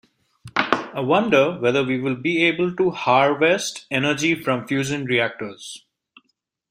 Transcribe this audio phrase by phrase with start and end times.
[0.55, 5.85] I wonder whether we will be able to harvest energy from fusion reactors.